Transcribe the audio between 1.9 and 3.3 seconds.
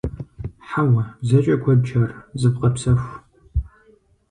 ар. Зывгъэпсэху.